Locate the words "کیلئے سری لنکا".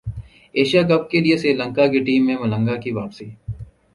1.11-1.85